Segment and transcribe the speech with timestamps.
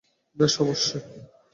[0.37, 1.01] বেশ, অবশ্যই।